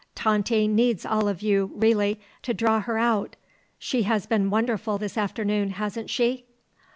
[0.15, 3.35] Tante needs all of you, really, to draw her out.
[3.77, 6.45] She has been wonderful this afternoon, hasn't she?"